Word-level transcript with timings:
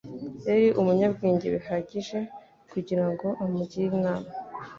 Yari 0.47 0.67
umunyabwenge 0.79 1.45
bihagije 1.55 2.19
kugira 2.71 3.05
ngo 3.11 3.27
amugire 3.43 3.93
inama. 3.99 4.29